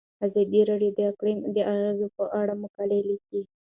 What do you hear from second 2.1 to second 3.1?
په اړه مقالو